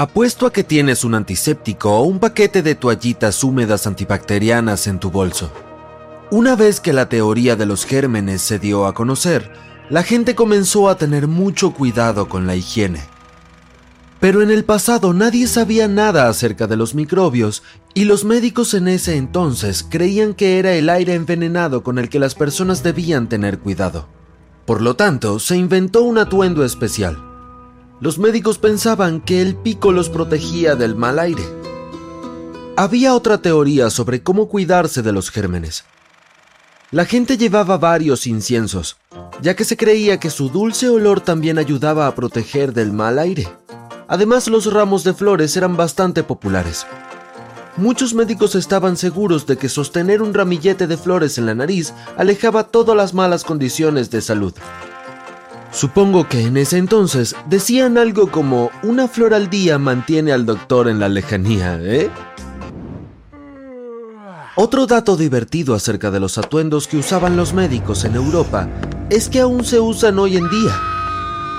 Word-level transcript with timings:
Apuesto 0.00 0.46
a 0.46 0.52
que 0.52 0.62
tienes 0.62 1.02
un 1.02 1.16
antiséptico 1.16 1.90
o 1.90 2.02
un 2.02 2.20
paquete 2.20 2.62
de 2.62 2.76
toallitas 2.76 3.42
húmedas 3.42 3.84
antibacterianas 3.84 4.86
en 4.86 5.00
tu 5.00 5.10
bolso. 5.10 5.50
Una 6.30 6.54
vez 6.54 6.78
que 6.78 6.92
la 6.92 7.08
teoría 7.08 7.56
de 7.56 7.66
los 7.66 7.84
gérmenes 7.84 8.40
se 8.40 8.60
dio 8.60 8.86
a 8.86 8.94
conocer, 8.94 9.50
la 9.90 10.04
gente 10.04 10.36
comenzó 10.36 10.88
a 10.88 10.96
tener 10.98 11.26
mucho 11.26 11.72
cuidado 11.72 12.28
con 12.28 12.46
la 12.46 12.54
higiene. 12.54 13.00
Pero 14.20 14.40
en 14.40 14.52
el 14.52 14.64
pasado 14.64 15.12
nadie 15.14 15.48
sabía 15.48 15.88
nada 15.88 16.28
acerca 16.28 16.68
de 16.68 16.76
los 16.76 16.94
microbios 16.94 17.64
y 17.92 18.04
los 18.04 18.24
médicos 18.24 18.74
en 18.74 18.86
ese 18.86 19.16
entonces 19.16 19.84
creían 19.90 20.34
que 20.34 20.60
era 20.60 20.74
el 20.74 20.90
aire 20.90 21.14
envenenado 21.14 21.82
con 21.82 21.98
el 21.98 22.08
que 22.08 22.20
las 22.20 22.36
personas 22.36 22.84
debían 22.84 23.28
tener 23.28 23.58
cuidado. 23.58 24.06
Por 24.64 24.80
lo 24.80 24.94
tanto, 24.94 25.40
se 25.40 25.56
inventó 25.56 26.04
un 26.04 26.18
atuendo 26.18 26.64
especial. 26.64 27.27
Los 28.00 28.18
médicos 28.18 28.58
pensaban 28.58 29.20
que 29.20 29.42
el 29.42 29.56
pico 29.56 29.90
los 29.90 30.08
protegía 30.08 30.76
del 30.76 30.94
mal 30.94 31.18
aire. 31.18 31.42
Había 32.76 33.12
otra 33.12 33.38
teoría 33.38 33.90
sobre 33.90 34.22
cómo 34.22 34.48
cuidarse 34.48 35.02
de 35.02 35.10
los 35.10 35.30
gérmenes. 35.30 35.84
La 36.92 37.04
gente 37.04 37.36
llevaba 37.36 37.76
varios 37.76 38.28
inciensos, 38.28 38.98
ya 39.42 39.56
que 39.56 39.64
se 39.64 39.76
creía 39.76 40.20
que 40.20 40.30
su 40.30 40.48
dulce 40.48 40.88
olor 40.88 41.20
también 41.20 41.58
ayudaba 41.58 42.06
a 42.06 42.14
proteger 42.14 42.72
del 42.72 42.92
mal 42.92 43.18
aire. 43.18 43.48
Además, 44.06 44.46
los 44.46 44.72
ramos 44.72 45.02
de 45.02 45.12
flores 45.12 45.56
eran 45.56 45.76
bastante 45.76 46.22
populares. 46.22 46.86
Muchos 47.76 48.14
médicos 48.14 48.54
estaban 48.54 48.96
seguros 48.96 49.44
de 49.46 49.56
que 49.56 49.68
sostener 49.68 50.22
un 50.22 50.34
ramillete 50.34 50.86
de 50.86 50.96
flores 50.96 51.36
en 51.36 51.46
la 51.46 51.54
nariz 51.56 51.92
alejaba 52.16 52.64
todas 52.64 52.96
las 52.96 53.12
malas 53.12 53.42
condiciones 53.42 54.08
de 54.10 54.20
salud. 54.20 54.54
Supongo 55.70 56.28
que 56.28 56.46
en 56.46 56.56
ese 56.56 56.78
entonces 56.78 57.36
decían 57.46 57.98
algo 57.98 58.30
como 58.30 58.70
una 58.82 59.06
flor 59.06 59.34
al 59.34 59.50
día 59.50 59.78
mantiene 59.78 60.32
al 60.32 60.46
doctor 60.46 60.88
en 60.88 60.98
la 60.98 61.08
lejanía, 61.08 61.78
¿eh? 61.80 62.10
Otro 64.56 64.86
dato 64.86 65.16
divertido 65.16 65.74
acerca 65.74 66.10
de 66.10 66.18
los 66.18 66.36
atuendos 66.36 66.88
que 66.88 66.96
usaban 66.96 67.36
los 67.36 67.52
médicos 67.52 68.04
en 68.04 68.16
Europa 68.16 68.68
es 69.08 69.28
que 69.28 69.40
aún 69.40 69.64
se 69.64 69.78
usan 69.78 70.18
hoy 70.18 70.36
en 70.36 70.48
día. 70.48 70.80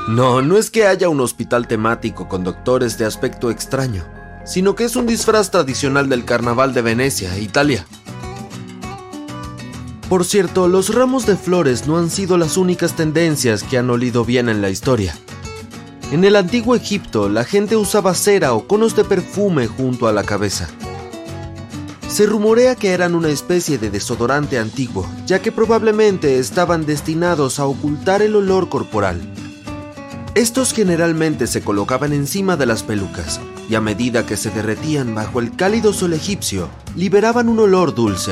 No, 0.09 0.41
no 0.41 0.57
es 0.57 0.69
que 0.69 0.85
haya 0.85 1.07
un 1.07 1.21
hospital 1.21 1.67
temático 1.67 2.27
con 2.27 2.43
doctores 2.43 2.97
de 2.97 3.05
aspecto 3.05 3.51
extraño, 3.51 4.03
sino 4.43 4.75
que 4.75 4.83
es 4.83 4.95
un 4.95 5.05
disfraz 5.05 5.51
tradicional 5.51 6.09
del 6.09 6.25
Carnaval 6.25 6.73
de 6.73 6.81
Venecia, 6.81 7.37
Italia. 7.37 7.85
Por 10.09 10.25
cierto, 10.25 10.67
los 10.67 10.95
ramos 10.95 11.27
de 11.27 11.37
flores 11.37 11.85
no 11.85 11.99
han 11.99 12.09
sido 12.09 12.39
las 12.39 12.57
únicas 12.57 12.95
tendencias 12.95 13.61
que 13.61 13.77
han 13.77 13.91
olido 13.91 14.25
bien 14.25 14.49
en 14.49 14.59
la 14.59 14.71
historia. 14.71 15.15
En 16.11 16.25
el 16.25 16.35
antiguo 16.35 16.75
Egipto, 16.75 17.29
la 17.29 17.43
gente 17.43 17.75
usaba 17.75 18.15
cera 18.15 18.53
o 18.53 18.67
conos 18.67 18.95
de 18.95 19.05
perfume 19.05 19.67
junto 19.67 20.07
a 20.07 20.11
la 20.11 20.23
cabeza. 20.23 20.67
Se 22.07 22.25
rumorea 22.25 22.75
que 22.75 22.89
eran 22.89 23.13
una 23.13 23.29
especie 23.29 23.77
de 23.77 23.91
desodorante 23.91 24.57
antiguo, 24.57 25.07
ya 25.27 25.43
que 25.43 25.51
probablemente 25.51 26.39
estaban 26.39 26.87
destinados 26.87 27.59
a 27.59 27.67
ocultar 27.67 28.23
el 28.23 28.35
olor 28.35 28.67
corporal. 28.67 29.21
Estos 30.33 30.73
generalmente 30.73 31.45
se 31.45 31.61
colocaban 31.61 32.13
encima 32.13 32.57
de 32.57 32.65
las 32.65 32.81
pelucas, 32.81 33.39
y 33.69 33.75
a 33.75 33.81
medida 33.81 34.25
que 34.25 34.37
se 34.37 34.49
derretían 34.49 35.13
bajo 35.13 35.39
el 35.39 35.55
cálido 35.55 35.93
sol 35.93 36.13
egipcio, 36.13 36.67
liberaban 36.95 37.47
un 37.47 37.59
olor 37.59 37.93
dulce. 37.93 38.31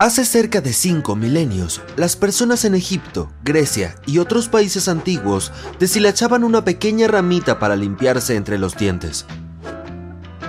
Hace 0.00 0.24
cerca 0.24 0.62
de 0.62 0.72
cinco 0.72 1.14
milenios, 1.14 1.82
las 1.96 2.16
personas 2.16 2.64
en 2.64 2.74
Egipto, 2.74 3.30
Grecia 3.44 3.96
y 4.06 4.16
otros 4.16 4.48
países 4.48 4.88
antiguos 4.88 5.52
deshilachaban 5.78 6.42
una 6.42 6.64
pequeña 6.64 7.06
ramita 7.06 7.58
para 7.58 7.76
limpiarse 7.76 8.34
entre 8.36 8.56
los 8.56 8.74
dientes. 8.78 9.26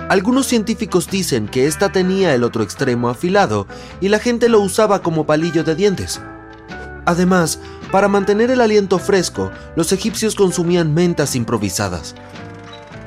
Algunos 0.08 0.46
científicos 0.46 1.10
dicen 1.10 1.48
que 1.48 1.66
esta 1.66 1.92
tenía 1.92 2.34
el 2.34 2.44
otro 2.44 2.62
extremo 2.62 3.10
afilado 3.10 3.66
y 4.00 4.08
la 4.08 4.20
gente 4.20 4.48
lo 4.48 4.58
usaba 4.58 5.02
como 5.02 5.26
palillo 5.26 5.64
de 5.64 5.74
dientes. 5.74 6.18
Además, 7.04 7.58
para 7.90 8.08
mantener 8.08 8.50
el 8.50 8.62
aliento 8.62 8.98
fresco, 8.98 9.50
los 9.76 9.92
egipcios 9.92 10.34
consumían 10.34 10.94
mentas 10.94 11.36
improvisadas. 11.36 12.14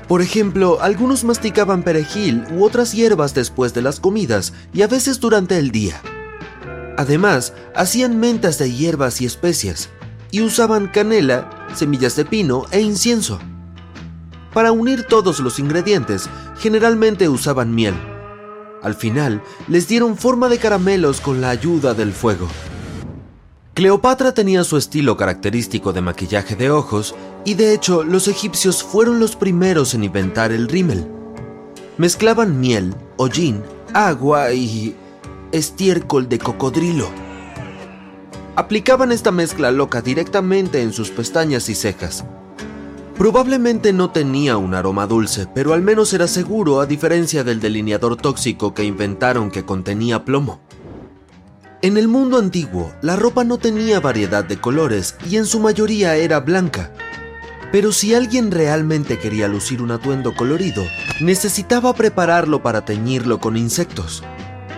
Por 0.08 0.22
ejemplo, 0.22 0.78
algunos 0.80 1.24
masticaban 1.24 1.82
perejil 1.82 2.44
u 2.52 2.64
otras 2.64 2.92
hierbas 2.92 3.34
después 3.34 3.74
de 3.74 3.82
las 3.82 4.00
comidas 4.00 4.54
y 4.76 4.84
a 4.84 4.88
veces 4.88 5.20
durante 5.20 5.58
el 5.58 5.72
día. 5.72 6.00
Además, 6.98 7.54
hacían 7.76 8.20
mentas 8.20 8.58
de 8.58 8.72
hierbas 8.72 9.22
y 9.22 9.26
especias, 9.26 9.90
y 10.32 10.42
usaban 10.42 10.88
canela, 10.88 11.68
semillas 11.74 12.16
de 12.16 12.26
pino 12.26 12.66
e 12.72 12.82
incienso. 12.82 13.40
Para 14.54 14.72
unir 14.72 15.04
todos 15.04 15.40
los 15.40 15.60
ingredientes, 15.60 16.30
generalmente 16.58 17.28
usaban 17.28 17.76
miel. 17.76 17.96
Al 18.82 18.96
final, 18.96 19.44
les 19.68 19.88
dieron 19.88 20.16
forma 20.16 20.48
de 20.48 20.58
caramelos 20.58 21.20
con 21.20 21.42
la 21.42 21.50
ayuda 21.50 21.94
del 21.94 22.14
fuego. 22.14 22.48
Cleopatra 23.74 24.34
tenía 24.34 24.64
su 24.64 24.78
estilo 24.78 25.18
característico 25.18 25.92
de 25.92 26.00
maquillaje 26.00 26.56
de 26.56 26.70
ojos 26.70 27.14
y 27.44 27.56
de 27.56 27.74
hecho 27.74 28.06
los 28.06 28.30
egipcios 28.30 28.84
fueron 28.84 29.20
los 29.20 29.36
primeros 29.36 29.94
en 29.94 30.06
inventar 30.06 30.54
el 30.54 30.70
rímel. 30.70 31.06
Mezclaban 31.98 32.62
miel, 32.62 32.96
hollín, 33.18 33.64
agua 33.94 34.54
y 34.54 34.96
estiércol 35.56 36.28
de 36.28 36.38
cocodrilo. 36.38 37.08
Aplicaban 38.58 39.14
esta 39.14 39.32
mezcla 39.32 39.72
loca 39.72 40.02
directamente 40.02 40.82
en 40.82 40.92
sus 40.92 41.12
pestañas 41.12 41.70
y 41.70 41.76
cejas. 41.76 42.26
Probablemente 43.18 43.94
no 43.94 44.12
tenía 44.12 44.58
un 44.58 44.74
aroma 44.74 45.08
dulce, 45.08 45.48
pero 45.56 45.74
al 45.74 45.82
menos 45.82 46.14
era 46.14 46.28
seguro 46.28 46.82
a 46.82 46.86
diferencia 46.86 47.46
del 47.46 47.62
delineador 47.62 48.18
tóxico 48.18 48.74
que 48.74 48.84
inventaron 48.84 49.50
que 49.50 49.64
contenía 49.64 50.26
plomo. 50.26 50.60
En 51.82 51.96
el 51.96 52.10
mundo 52.10 52.38
antiguo, 52.38 52.92
la 53.02 53.16
ropa 53.16 53.46
no 53.46 53.58
tenía 53.58 54.02
variedad 54.02 54.44
de 54.44 54.60
colores 54.60 55.16
y 55.30 55.38
en 55.38 55.46
su 55.46 55.62
mayoría 55.62 56.18
era 56.18 56.42
blanca. 56.42 56.92
Pero 57.72 57.94
si 57.94 58.14
alguien 58.14 58.52
realmente 58.52 59.20
quería 59.20 59.48
lucir 59.48 59.82
un 59.82 59.92
atuendo 59.92 60.36
colorido, 60.36 60.84
necesitaba 61.22 61.94
prepararlo 61.94 62.62
para 62.62 62.84
teñirlo 62.84 63.40
con 63.40 63.56
insectos. 63.56 64.24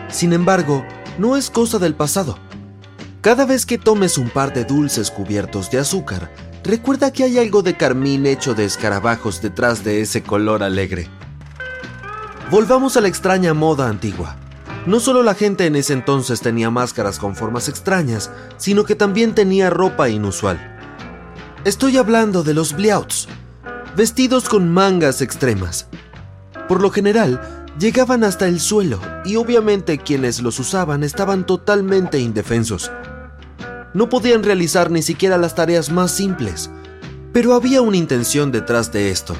Sin 0.09 0.33
embargo, 0.33 0.85
no 1.17 1.35
es 1.35 1.49
cosa 1.49 1.79
del 1.79 1.95
pasado. 1.95 2.37
Cada 3.21 3.45
vez 3.45 3.65
que 3.65 3.77
tomes 3.77 4.17
un 4.17 4.29
par 4.29 4.53
de 4.53 4.63
dulces 4.63 5.11
cubiertos 5.11 5.69
de 5.69 5.79
azúcar, 5.79 6.31
recuerda 6.63 7.11
que 7.11 7.23
hay 7.23 7.37
algo 7.39 7.61
de 7.61 7.75
carmín 7.75 8.25
hecho 8.25 8.53
de 8.53 8.65
escarabajos 8.65 9.41
detrás 9.41 9.83
de 9.83 10.01
ese 10.01 10.23
color 10.23 10.63
alegre. 10.63 11.09
Volvamos 12.49 12.95
a 12.95 13.01
la 13.01 13.09
extraña 13.09 13.53
moda 13.53 13.89
antigua. 13.89 14.37
No 14.85 15.01
solo 15.01 15.23
la 15.23 15.33
gente 15.33 15.65
en 15.65 15.75
ese 15.75 15.91
entonces 15.91 16.39
tenía 16.39 16.69
máscaras 16.69 17.19
con 17.19 17.35
formas 17.35 17.67
extrañas, 17.67 18.31
sino 18.55 18.85
que 18.85 18.95
también 18.95 19.35
tenía 19.35 19.69
ropa 19.69 20.07
inusual. 20.07 20.77
Estoy 21.65 21.97
hablando 21.97 22.43
de 22.43 22.53
los 22.53 22.73
bliauts, 22.73 23.27
vestidos 23.97 24.47
con 24.47 24.71
mangas 24.71 25.21
extremas. 25.21 25.87
Por 26.69 26.81
lo 26.81 26.91
general, 26.91 27.56
llegaban 27.79 28.23
hasta 28.23 28.47
el 28.47 28.59
suelo 28.59 28.99
y 29.23 29.35
obviamente 29.35 29.97
quienes 29.99 30.41
los 30.41 30.59
usaban 30.59 31.03
estaban 31.03 31.45
totalmente 31.45 32.19
indefensos. 32.19 32.91
No 33.93 34.09
podían 34.09 34.43
realizar 34.43 34.91
ni 34.91 35.01
siquiera 35.01 35.37
las 35.37 35.55
tareas 35.55 35.91
más 35.91 36.11
simples, 36.11 36.69
pero 37.33 37.53
había 37.53 37.81
una 37.81 37.97
intención 37.97 38.51
detrás 38.51 38.91
de 38.91 39.11
esto. 39.11 39.35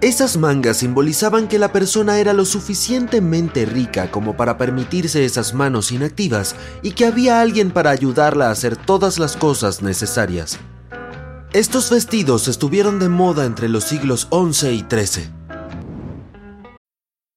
Esas 0.00 0.36
mangas 0.36 0.78
simbolizaban 0.78 1.46
que 1.46 1.60
la 1.60 1.72
persona 1.72 2.18
era 2.18 2.32
lo 2.32 2.44
suficientemente 2.44 3.66
rica 3.66 4.10
como 4.10 4.36
para 4.36 4.58
permitirse 4.58 5.24
esas 5.24 5.54
manos 5.54 5.92
inactivas 5.92 6.56
y 6.82 6.92
que 6.92 7.06
había 7.06 7.40
alguien 7.40 7.70
para 7.70 7.90
ayudarla 7.90 8.48
a 8.48 8.50
hacer 8.50 8.76
todas 8.76 9.20
las 9.20 9.36
cosas 9.36 9.80
necesarias. 9.80 10.58
Estos 11.52 11.90
vestidos 11.90 12.48
estuvieron 12.48 12.98
de 12.98 13.10
moda 13.10 13.44
entre 13.44 13.68
los 13.68 13.84
siglos 13.84 14.26
XI 14.32 14.68
y 14.70 14.86
XIII 14.90 15.41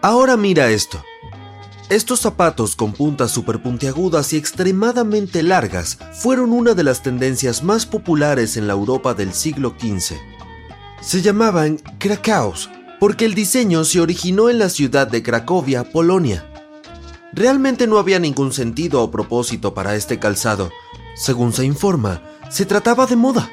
Ahora 0.00 0.36
mira 0.36 0.70
esto. 0.70 1.02
Estos 1.88 2.20
zapatos 2.20 2.76
con 2.76 2.92
puntas 2.92 3.32
super 3.32 3.60
puntiagudas 3.60 4.32
y 4.32 4.36
extremadamente 4.36 5.42
largas 5.42 5.98
fueron 6.20 6.52
una 6.52 6.74
de 6.74 6.84
las 6.84 7.02
tendencias 7.02 7.64
más 7.64 7.84
populares 7.84 8.56
en 8.56 8.68
la 8.68 8.74
Europa 8.74 9.14
del 9.14 9.32
siglo 9.32 9.74
XV. 9.78 10.16
Se 11.00 11.22
llamaban 11.22 11.78
Krakaus 11.98 12.70
porque 13.00 13.24
el 13.24 13.34
diseño 13.34 13.84
se 13.84 14.00
originó 14.00 14.50
en 14.50 14.58
la 14.58 14.68
ciudad 14.68 15.08
de 15.08 15.22
Cracovia, 15.22 15.90
Polonia. 15.90 16.46
Realmente 17.32 17.86
no 17.86 17.98
había 17.98 18.18
ningún 18.18 18.52
sentido 18.52 19.02
o 19.02 19.10
propósito 19.10 19.74
para 19.74 19.96
este 19.96 20.18
calzado. 20.18 20.70
Según 21.16 21.52
se 21.52 21.64
informa, 21.64 22.22
se 22.50 22.66
trataba 22.66 23.06
de 23.06 23.16
moda. 23.16 23.50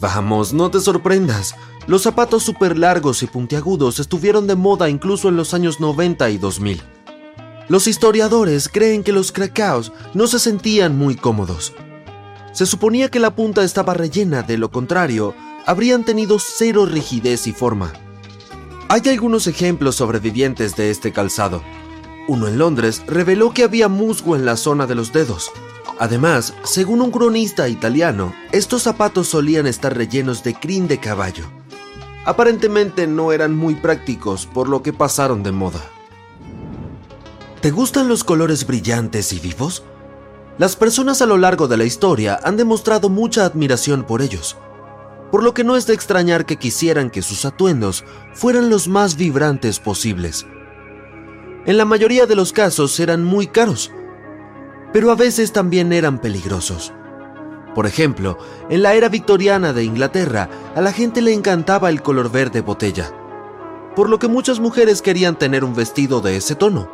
Vamos, 0.00 0.52
no 0.52 0.70
te 0.70 0.80
sorprendas. 0.80 1.54
Los 1.86 2.02
zapatos 2.02 2.42
súper 2.42 2.76
largos 2.76 3.22
y 3.22 3.28
puntiagudos 3.28 4.00
estuvieron 4.00 4.48
de 4.48 4.56
moda 4.56 4.90
incluso 4.90 5.28
en 5.28 5.36
los 5.36 5.54
años 5.54 5.78
90 5.78 6.30
y 6.30 6.38
2000. 6.38 6.82
Los 7.68 7.86
historiadores 7.86 8.68
creen 8.68 9.04
que 9.04 9.12
los 9.12 9.30
cracaos 9.30 9.92
no 10.12 10.26
se 10.26 10.40
sentían 10.40 10.98
muy 10.98 11.14
cómodos. 11.14 11.74
Se 12.52 12.66
suponía 12.66 13.08
que 13.08 13.20
la 13.20 13.36
punta 13.36 13.62
estaba 13.62 13.94
rellena, 13.94 14.42
de 14.42 14.58
lo 14.58 14.72
contrario, 14.72 15.34
habrían 15.64 16.04
tenido 16.04 16.38
cero 16.40 16.86
rigidez 16.86 17.46
y 17.46 17.52
forma. 17.52 17.92
Hay 18.88 19.02
algunos 19.06 19.46
ejemplos 19.46 19.94
sobrevivientes 19.94 20.74
de 20.74 20.90
este 20.90 21.12
calzado. 21.12 21.62
Uno 22.26 22.48
en 22.48 22.58
Londres 22.58 23.02
reveló 23.06 23.52
que 23.54 23.62
había 23.62 23.86
musgo 23.86 24.34
en 24.34 24.44
la 24.44 24.56
zona 24.56 24.88
de 24.88 24.96
los 24.96 25.12
dedos. 25.12 25.52
Además, 26.00 26.52
según 26.64 27.00
un 27.00 27.12
cronista 27.12 27.68
italiano, 27.68 28.34
estos 28.50 28.82
zapatos 28.82 29.28
solían 29.28 29.68
estar 29.68 29.96
rellenos 29.96 30.42
de 30.42 30.54
crin 30.54 30.88
de 30.88 30.98
caballo 30.98 31.55
aparentemente 32.26 33.06
no 33.06 33.32
eran 33.32 33.56
muy 33.56 33.76
prácticos, 33.76 34.46
por 34.46 34.68
lo 34.68 34.82
que 34.82 34.92
pasaron 34.92 35.42
de 35.42 35.52
moda. 35.52 35.80
¿Te 37.62 37.70
gustan 37.70 38.08
los 38.08 38.24
colores 38.24 38.66
brillantes 38.66 39.32
y 39.32 39.38
vivos? 39.38 39.84
Las 40.58 40.74
personas 40.74 41.22
a 41.22 41.26
lo 41.26 41.38
largo 41.38 41.68
de 41.68 41.76
la 41.76 41.84
historia 41.84 42.38
han 42.42 42.56
demostrado 42.56 43.08
mucha 43.08 43.44
admiración 43.44 44.04
por 44.04 44.22
ellos, 44.22 44.56
por 45.30 45.42
lo 45.42 45.54
que 45.54 45.64
no 45.64 45.76
es 45.76 45.86
de 45.86 45.94
extrañar 45.94 46.46
que 46.46 46.56
quisieran 46.56 47.10
que 47.10 47.22
sus 47.22 47.44
atuendos 47.44 48.04
fueran 48.34 48.70
los 48.70 48.88
más 48.88 49.16
vibrantes 49.16 49.78
posibles. 49.78 50.46
En 51.64 51.76
la 51.76 51.84
mayoría 51.84 52.26
de 52.26 52.36
los 52.36 52.52
casos 52.52 52.98
eran 52.98 53.24
muy 53.24 53.46
caros, 53.46 53.92
pero 54.92 55.12
a 55.12 55.14
veces 55.14 55.52
también 55.52 55.92
eran 55.92 56.20
peligrosos. 56.20 56.92
Por 57.76 57.86
ejemplo, 57.86 58.38
en 58.70 58.82
la 58.82 58.94
era 58.94 59.10
victoriana 59.10 59.74
de 59.74 59.84
Inglaterra, 59.84 60.48
a 60.74 60.80
la 60.80 60.94
gente 60.94 61.20
le 61.20 61.34
encantaba 61.34 61.90
el 61.90 62.00
color 62.00 62.32
verde 62.32 62.62
botella, 62.62 63.12
por 63.94 64.08
lo 64.08 64.18
que 64.18 64.28
muchas 64.28 64.60
mujeres 64.60 65.02
querían 65.02 65.36
tener 65.36 65.62
un 65.62 65.74
vestido 65.74 66.22
de 66.22 66.38
ese 66.38 66.54
tono. 66.54 66.90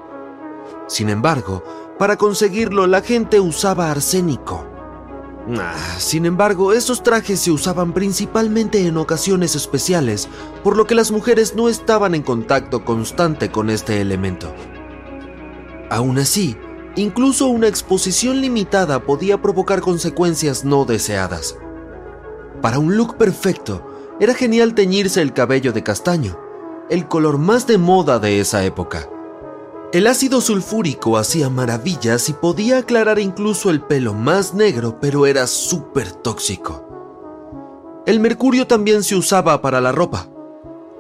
Sin 0.88 1.08
embargo, 1.08 1.62
para 2.00 2.16
conseguirlo 2.16 2.88
la 2.88 3.00
gente 3.00 3.38
usaba 3.38 3.92
arsénico. 3.92 4.66
Ah, 5.56 5.76
sin 5.98 6.26
embargo, 6.26 6.72
esos 6.72 7.04
trajes 7.04 7.38
se 7.38 7.52
usaban 7.52 7.92
principalmente 7.92 8.84
en 8.84 8.96
ocasiones 8.96 9.54
especiales, 9.54 10.28
por 10.64 10.76
lo 10.76 10.88
que 10.88 10.96
las 10.96 11.12
mujeres 11.12 11.54
no 11.54 11.68
estaban 11.68 12.16
en 12.16 12.22
contacto 12.22 12.84
constante 12.84 13.52
con 13.52 13.70
este 13.70 14.00
elemento. 14.00 14.52
Aún 15.90 16.18
así, 16.18 16.56
Incluso 16.96 17.46
una 17.46 17.68
exposición 17.68 18.40
limitada 18.40 19.04
podía 19.04 19.40
provocar 19.40 19.80
consecuencias 19.80 20.64
no 20.64 20.84
deseadas. 20.84 21.56
Para 22.60 22.78
un 22.78 22.96
look 22.96 23.16
perfecto, 23.16 23.88
era 24.20 24.34
genial 24.34 24.74
teñirse 24.74 25.22
el 25.22 25.32
cabello 25.32 25.72
de 25.72 25.82
castaño, 25.82 26.38
el 26.90 27.08
color 27.08 27.38
más 27.38 27.66
de 27.66 27.78
moda 27.78 28.18
de 28.18 28.40
esa 28.40 28.64
época. 28.64 29.08
El 29.92 30.06
ácido 30.06 30.40
sulfúrico 30.40 31.16
hacía 31.16 31.48
maravillas 31.48 32.28
y 32.28 32.34
podía 32.34 32.78
aclarar 32.78 33.18
incluso 33.18 33.70
el 33.70 33.80
pelo 33.80 34.12
más 34.14 34.54
negro, 34.54 34.98
pero 35.00 35.26
era 35.26 35.46
súper 35.46 36.12
tóxico. 36.12 36.86
El 38.06 38.20
mercurio 38.20 38.66
también 38.66 39.02
se 39.02 39.16
usaba 39.16 39.62
para 39.62 39.80
la 39.80 39.92
ropa. 39.92 40.28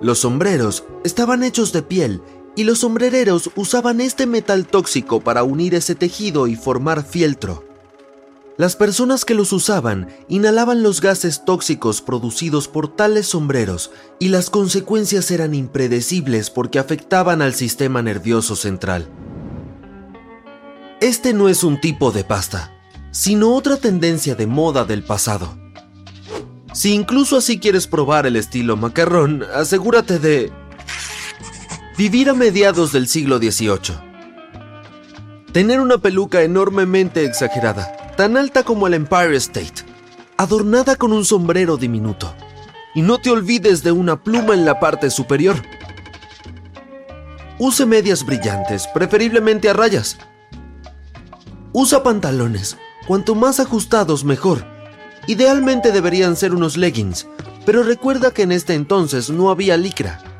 Los 0.00 0.20
sombreros 0.20 0.84
estaban 1.04 1.42
hechos 1.42 1.72
de 1.72 1.82
piel 1.82 2.22
y 2.56 2.64
los 2.64 2.80
sombrereros 2.80 3.50
usaban 3.56 4.00
este 4.00 4.26
metal 4.26 4.66
tóxico 4.66 5.20
para 5.20 5.42
unir 5.42 5.74
ese 5.74 5.94
tejido 5.94 6.46
y 6.46 6.56
formar 6.56 7.04
fieltro. 7.04 7.64
Las 8.58 8.76
personas 8.76 9.24
que 9.24 9.34
los 9.34 9.52
usaban 9.52 10.08
inhalaban 10.28 10.82
los 10.82 11.00
gases 11.00 11.44
tóxicos 11.44 12.02
producidos 12.02 12.68
por 12.68 12.94
tales 12.94 13.26
sombreros 13.28 13.90
y 14.18 14.28
las 14.28 14.50
consecuencias 14.50 15.30
eran 15.30 15.54
impredecibles 15.54 16.50
porque 16.50 16.78
afectaban 16.78 17.40
al 17.40 17.54
sistema 17.54 18.02
nervioso 18.02 18.54
central. 18.54 19.08
Este 21.00 21.32
no 21.32 21.48
es 21.48 21.64
un 21.64 21.80
tipo 21.80 22.12
de 22.12 22.24
pasta, 22.24 22.72
sino 23.10 23.54
otra 23.54 23.78
tendencia 23.78 24.34
de 24.34 24.46
moda 24.46 24.84
del 24.84 25.02
pasado. 25.02 25.56
Si 26.74 26.92
incluso 26.92 27.38
así 27.38 27.58
quieres 27.58 27.86
probar 27.86 28.26
el 28.26 28.36
estilo 28.36 28.76
macarrón, 28.76 29.44
asegúrate 29.54 30.18
de 30.18 30.52
Vivir 31.96 32.30
a 32.30 32.32
mediados 32.32 32.90
del 32.90 33.06
siglo 33.06 33.36
XVIII. 33.36 33.94
Tener 35.52 35.78
una 35.78 35.98
peluca 35.98 36.40
enormemente 36.40 37.22
exagerada, 37.26 38.14
tan 38.16 38.38
alta 38.38 38.62
como 38.62 38.86
el 38.86 38.94
Empire 38.94 39.36
State, 39.36 39.84
adornada 40.38 40.96
con 40.96 41.12
un 41.12 41.26
sombrero 41.26 41.76
diminuto. 41.76 42.34
Y 42.94 43.02
no 43.02 43.18
te 43.18 43.30
olvides 43.30 43.82
de 43.82 43.92
una 43.92 44.22
pluma 44.22 44.54
en 44.54 44.64
la 44.64 44.80
parte 44.80 45.10
superior. 45.10 45.56
Use 47.58 47.84
medias 47.84 48.24
brillantes, 48.24 48.88
preferiblemente 48.94 49.68
a 49.68 49.74
rayas. 49.74 50.16
Usa 51.74 52.02
pantalones, 52.02 52.78
cuanto 53.06 53.34
más 53.34 53.60
ajustados 53.60 54.24
mejor. 54.24 54.64
Idealmente 55.26 55.92
deberían 55.92 56.36
ser 56.36 56.54
unos 56.54 56.78
leggings, 56.78 57.26
pero 57.66 57.82
recuerda 57.82 58.30
que 58.30 58.42
en 58.42 58.52
este 58.52 58.72
entonces 58.72 59.28
no 59.28 59.50
había 59.50 59.76
licra 59.76 60.31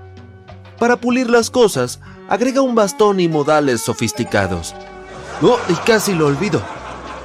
para 0.83 0.97
pulir 0.97 1.31
las 1.31 1.49
cosas, 1.49 2.01
agrega 2.29 2.61
un 2.61 2.75
bastón 2.75 3.21
y 3.21 3.29
modales 3.29 3.83
sofisticados. 3.83 4.75
Oh, 5.41 5.57
y 5.69 5.75
casi 5.87 6.13
lo 6.13 6.27
olvido. 6.27 6.61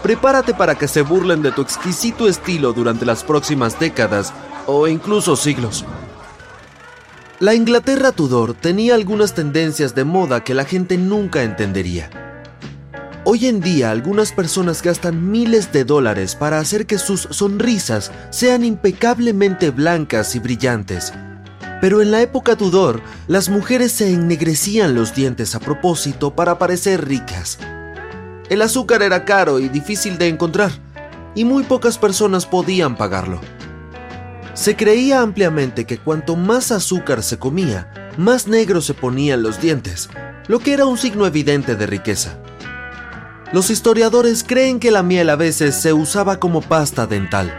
Prepárate 0.04 0.54
para 0.54 0.76
que 0.76 0.88
se 0.88 1.02
burlen 1.02 1.42
de 1.42 1.52
tu 1.52 1.64
exquisito 1.64 2.28
estilo 2.28 2.72
durante 2.72 3.04
las 3.04 3.24
próximas 3.24 3.80
décadas 3.80 4.32
o 4.68 4.88
incluso 4.88 5.36
siglos. 5.36 5.86
La 7.40 7.56
Inglaterra 7.56 8.12
Tudor 8.12 8.54
tenía 8.54 8.94
algunas 8.94 9.34
tendencias 9.34 9.96
de 9.96 10.04
moda 10.04 10.44
que 10.44 10.54
la 10.54 10.66
gente 10.66 11.00
nunca 11.00 11.42
entendería. 11.42 12.12
Hoy 13.24 13.48
en 13.48 13.60
día 13.60 13.90
algunas 13.90 14.34
personas 14.34 14.84
gastan 14.84 15.32
miles 15.32 15.72
de 15.72 15.84
dólares 15.84 16.36
para 16.36 16.60
hacer 16.60 16.86
que 16.86 17.00
sus 17.00 17.22
sonrisas 17.32 18.12
sean 18.30 18.64
impecablemente 18.64 19.72
blancas 19.72 20.36
y 20.36 20.40
brillantes, 20.40 21.12
Pero 21.82 22.02
en 22.02 22.12
la 22.12 22.22
época 22.22 22.56
Tudor, 22.56 23.02
las 23.28 23.50
mujeres 23.50 23.92
se 23.92 24.12
ennegrecían 24.12 24.96
los 24.96 25.14
dientes 25.14 25.54
a 25.56 25.60
propósito 25.60 26.36
para 26.36 26.58
parecer 26.58 27.08
ricas. 27.08 27.60
El 28.50 28.62
azúcar 28.62 29.04
era 29.04 29.26
caro 29.26 29.60
y 29.60 29.70
difícil 29.70 30.18
de 30.18 30.28
encontrar, 30.28 30.72
y 31.36 31.46
muy 31.46 31.64
pocas 31.64 31.98
personas 31.98 32.46
podían 32.46 32.96
pagarlo. 32.96 33.40
Se 34.54 34.76
creía 34.76 35.22
ampliamente 35.22 35.86
que 35.86 36.00
cuanto 36.00 36.36
más 36.36 36.72
azúcar 36.72 37.22
se 37.22 37.38
comía, 37.38 38.12
más 38.18 38.48
negros 38.48 38.86
se 38.86 38.96
ponían 38.96 39.44
los 39.44 39.62
dientes, 39.62 40.10
lo 40.48 40.60
que 40.60 40.74
era 40.74 40.86
un 40.88 40.98
signo 40.98 41.28
evidente 41.28 41.76
de 41.76 41.86
riqueza. 41.86 42.40
Los 43.54 43.70
historiadores 43.70 44.44
creen 44.44 44.80
que 44.80 44.92
la 44.92 45.04
miel 45.04 45.30
a 45.30 45.36
veces 45.36 45.76
se 45.76 45.94
usaba 45.94 46.40
como 46.40 46.62
pasta 46.62 47.06
dental. 47.06 47.56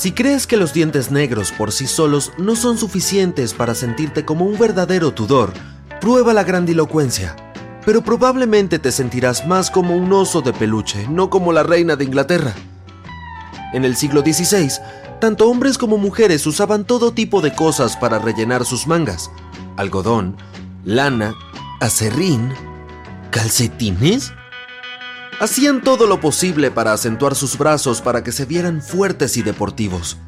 Si 0.00 0.12
crees 0.12 0.46
que 0.46 0.56
los 0.56 0.72
dientes 0.72 1.10
negros 1.10 1.52
por 1.52 1.72
sí 1.72 1.86
solos 1.86 2.32
no 2.38 2.56
son 2.56 2.78
suficientes 2.78 3.52
para 3.52 3.74
sentirte 3.74 4.24
como 4.24 4.46
un 4.46 4.58
verdadero 4.58 5.12
Tudor, 5.12 5.52
prueba 6.00 6.32
la 6.32 6.42
grandilocuencia 6.42 7.36
pero 7.84 8.02
probablemente 8.02 8.78
te 8.78 8.92
sentirás 8.92 9.46
más 9.46 9.70
como 9.70 9.96
un 9.96 10.12
oso 10.12 10.42
de 10.42 10.52
peluche, 10.52 11.06
no 11.08 11.30
como 11.30 11.52
la 11.52 11.62
reina 11.62 11.96
de 11.96 12.04
Inglaterra. 12.04 12.54
En 13.72 13.84
el 13.84 13.96
siglo 13.96 14.20
XVI, 14.20 14.70
tanto 15.20 15.48
hombres 15.48 15.78
como 15.78 15.96
mujeres 15.96 16.46
usaban 16.46 16.84
todo 16.84 17.12
tipo 17.12 17.40
de 17.40 17.54
cosas 17.54 17.96
para 17.96 18.18
rellenar 18.18 18.64
sus 18.64 18.86
mangas. 18.86 19.30
Algodón, 19.76 20.36
lana, 20.84 21.34
acerrín, 21.80 22.52
calcetines. 23.30 24.32
Hacían 25.40 25.82
todo 25.82 26.06
lo 26.06 26.20
posible 26.20 26.70
para 26.70 26.92
acentuar 26.92 27.34
sus 27.34 27.56
brazos 27.56 28.02
para 28.02 28.22
que 28.22 28.30
se 28.30 28.44
vieran 28.44 28.82
fuertes 28.82 29.38
y 29.38 29.42
deportivos. 29.42 30.18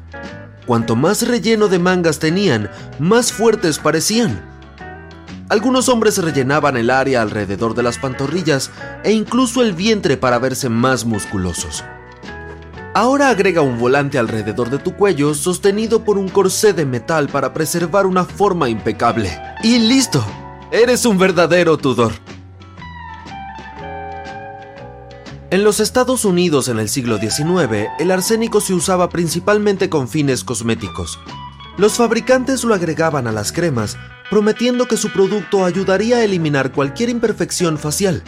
Cuanto 0.65 0.95
más 0.95 1.27
relleno 1.27 1.67
de 1.67 1.77
mangas 1.77 2.17
tenían, 2.17 2.71
más 2.97 3.31
fuertes 3.31 3.77
parecían. 3.77 4.41
Algunos 5.49 5.87
hombres 5.87 6.17
rellenaban 6.17 6.77
el 6.77 6.89
área 6.89 7.21
alrededor 7.21 7.75
de 7.75 7.83
las 7.83 7.99
pantorrillas 7.99 8.71
e 9.03 9.11
incluso 9.11 9.61
el 9.61 9.73
vientre 9.73 10.17
para 10.17 10.39
verse 10.39 10.67
más 10.67 11.05
musculosos. 11.05 11.83
Ahora 12.95 13.29
agrega 13.29 13.61
un 13.61 13.77
volante 13.77 14.17
alrededor 14.17 14.71
de 14.71 14.79
tu 14.79 14.95
cuello 14.95 15.35
sostenido 15.35 16.03
por 16.03 16.17
un 16.17 16.27
corsé 16.27 16.73
de 16.73 16.87
metal 16.87 17.29
para 17.29 17.53
preservar 17.53 18.07
una 18.07 18.25
forma 18.25 18.67
impecable. 18.67 19.39
Y 19.61 19.77
listo, 19.77 20.25
eres 20.71 21.05
un 21.05 21.19
verdadero 21.19 21.77
Tudor. 21.77 22.22
En 25.53 25.63
los 25.63 25.79
Estados 25.79 26.25
Unidos 26.25 26.67
en 26.67 26.79
el 26.79 26.89
siglo 26.89 27.19
XIX, 27.19 27.87
el 27.99 28.09
arsénico 28.09 28.59
se 28.59 28.73
usaba 28.73 29.09
principalmente 29.09 29.87
con 29.87 30.07
fines 30.09 30.43
cosméticos. 30.43 31.19
Los 31.77 31.93
fabricantes 31.93 32.63
lo 32.63 32.73
agregaban 32.73 33.27
a 33.27 33.31
las 33.31 33.51
cremas 33.51 33.95
prometiendo 34.31 34.87
que 34.87 34.97
su 34.97 35.11
producto 35.11 35.63
ayudaría 35.63 36.17
a 36.17 36.23
eliminar 36.23 36.71
cualquier 36.71 37.09
imperfección 37.09 37.77
facial. 37.77 38.23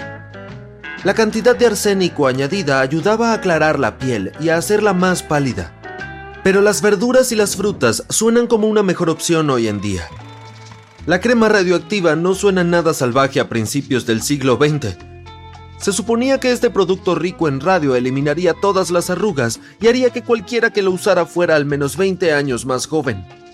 La 1.03 1.15
cantidad 1.15 1.55
de 1.55 1.65
arsénico 1.65 2.27
añadida 2.27 2.79
ayudaba 2.79 3.31
a 3.31 3.33
aclarar 3.33 3.79
la 3.79 3.97
piel 3.97 4.31
y 4.39 4.49
a 4.49 4.57
hacerla 4.57 4.93
más 4.93 5.23
pálida. 5.23 5.73
Pero 6.43 6.61
las 6.61 6.83
verduras 6.83 7.31
y 7.31 7.35
las 7.35 7.55
frutas 7.55 8.03
suenan 8.07 8.45
como 8.45 8.67
una 8.67 8.83
mejor 8.83 9.09
opción 9.09 9.49
hoy 9.49 9.67
en 9.67 9.81
día. 9.81 10.07
La 11.07 11.21
crema 11.21 11.49
radioactiva 11.49 12.15
no 12.15 12.35
suena 12.35 12.63
nada 12.63 12.93
salvaje 12.93 13.39
a 13.39 13.49
principios 13.49 14.05
del 14.05 14.21
siglo 14.21 14.59
XX. 14.61 15.04
Se 15.77 15.91
suponía 15.91 16.39
que 16.39 16.51
este 16.51 16.69
producto 16.69 17.15
rico 17.15 17.47
en 17.47 17.59
radio 17.59 17.95
eliminaría 17.95 18.53
todas 18.53 18.91
las 18.91 19.09
arrugas 19.09 19.59
y 19.79 19.87
haría 19.87 20.09
que 20.09 20.23
cualquiera 20.23 20.71
que 20.71 20.81
lo 20.81 20.91
usara 20.91 21.25
fuera 21.25 21.55
al 21.55 21.65
menos 21.65 21.97
20 21.97 22.33
años 22.33 22.65
más 22.65 22.87
joven. 22.87 23.44